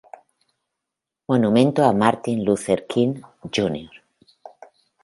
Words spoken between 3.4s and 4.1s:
Jr.